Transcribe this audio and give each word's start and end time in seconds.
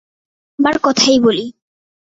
আমার 0.59 0.75
কথাই 0.83 1.17
বলি... 1.19 1.45